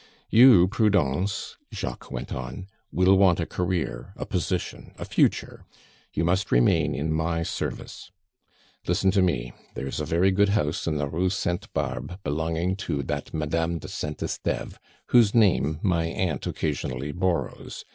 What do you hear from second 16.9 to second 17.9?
borrows.